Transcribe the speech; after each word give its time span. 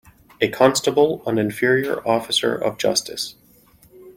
A 0.41 0.49
constable 0.49 1.21
an 1.27 1.37
inferior 1.37 2.01
officer 2.07 2.55
of 2.55 2.79
justice. 2.79 3.35